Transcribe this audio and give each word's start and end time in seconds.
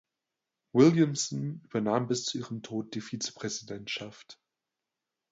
Williamson 0.73 1.61
übernahm 1.65 2.07
bis 2.07 2.25
zu 2.25 2.39
ihrem 2.39 2.63
Tod 2.63 2.95
die 2.95 3.01
Vizepräsidentschaft. 3.01 4.39